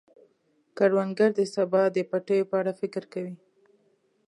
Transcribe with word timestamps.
کروندګر 0.77 1.29
د 1.35 1.41
سبا 1.55 1.81
د 1.95 1.97
پټیو 2.09 2.49
په 2.49 2.55
اړه 2.61 2.71
فکر 2.81 3.03
کوي 3.13 3.35